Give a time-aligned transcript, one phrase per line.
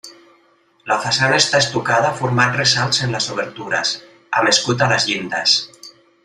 [0.91, 3.93] La façana està estucada formant ressalts en les obertures,
[4.41, 5.55] amb escut a les llindes.